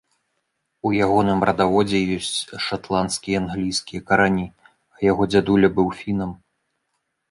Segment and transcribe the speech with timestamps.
[0.87, 4.51] У ягоным радаводзе ёсць шатландскія і англійскія карані,
[4.97, 6.39] а яго дзядуля быў фінам.